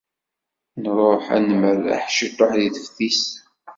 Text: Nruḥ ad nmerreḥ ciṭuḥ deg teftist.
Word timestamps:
Nruḥ 0.81 1.23
ad 1.35 1.41
nmerreḥ 1.51 2.03
ciṭuḥ 2.17 2.51
deg 2.59 2.71
teftist. 2.75 3.31